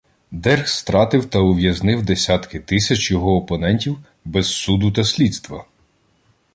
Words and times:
Дерг 0.31 0.67
стратив 0.67 1.25
та 1.25 1.39
ув'язнив 1.39 2.05
десятки 2.05 2.59
тисяч 2.59 3.11
його 3.11 3.35
опонентів 3.37 3.97
без 4.25 4.47
суду 4.47 4.91
та 4.91 5.03
слідства. 5.03 5.65